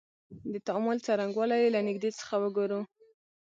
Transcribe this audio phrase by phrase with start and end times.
[0.51, 2.79] د تعامل څرنګوالی یې له نیږدې څخه وګورو.